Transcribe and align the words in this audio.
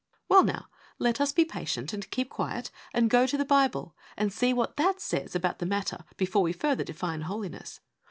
Well, 0.27 0.41
now, 0.43 0.65
let 0.97 1.21
us 1.21 1.31
be 1.31 1.45
patient, 1.45 1.93
and 1.93 2.09
keep 2.09 2.31
quiet, 2.31 2.71
and 2.91 3.07
go 3.07 3.27
to 3.27 3.37
the 3.37 3.45
Bible, 3.45 3.95
and 4.17 4.33
see 4.33 4.51
what 4.51 4.75
that 4.77 4.99
says 4.99 5.35
about 5.35 5.59
the 5.59 5.67
matter 5.67 6.05
before 6.17 6.41
we 6.41 6.53
further 6.53 6.83
define 6.83 7.21
Holiness. 7.21 7.81